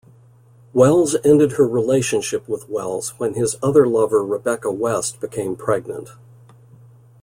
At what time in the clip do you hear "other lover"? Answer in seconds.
3.61-4.25